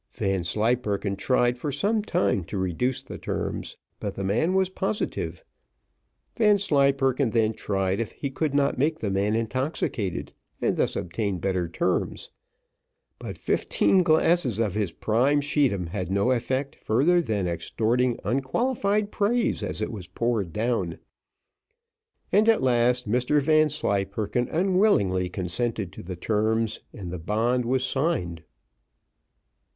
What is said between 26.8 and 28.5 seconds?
and the bond was signed.